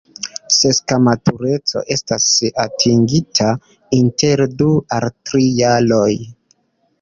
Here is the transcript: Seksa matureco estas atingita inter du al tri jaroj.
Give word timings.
Seksa 0.53 0.95
matureco 1.07 1.83
estas 1.95 2.25
atingita 2.63 3.51
inter 3.99 4.43
du 4.63 4.71
al 4.99 5.07
tri 5.31 5.45
jaroj. 5.61 6.11